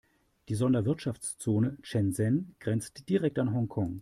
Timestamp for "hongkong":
3.53-3.99